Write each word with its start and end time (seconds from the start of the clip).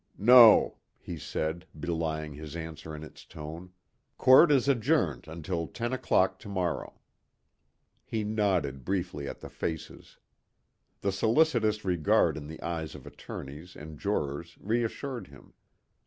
"No," 0.17 0.77
he 0.97 1.15
said, 1.19 1.67
belying 1.79 2.33
his 2.33 2.55
answer 2.55 2.95
in 2.95 3.03
its 3.03 3.23
tone, 3.23 3.71
"court 4.17 4.51
is 4.51 4.67
adjourned 4.67 5.27
until 5.27 5.67
ten 5.67 5.93
o'clock 5.93 6.39
tomorrow." 6.39 6.99
He 8.03 8.23
nodded 8.23 8.83
briefly 8.83 9.27
at 9.27 9.41
the 9.41 9.49
faces. 9.51 10.17
The 11.01 11.11
solicitous 11.11 11.85
regard 11.85 12.35
in 12.35 12.47
the 12.47 12.59
eyes 12.63 12.95
of 12.95 13.05
attorneys 13.05 13.75
and 13.75 13.99
jurors 13.99 14.57
reassured 14.59 15.27
him. 15.27 15.53